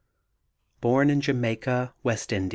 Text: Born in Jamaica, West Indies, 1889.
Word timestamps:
Born 0.79 1.11
in 1.11 1.21
Jamaica, 1.21 1.93
West 2.01 2.31
Indies, 2.31 2.47
1889. 2.47 2.49